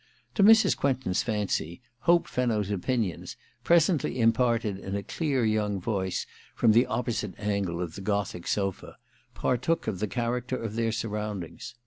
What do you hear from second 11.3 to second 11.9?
f ings.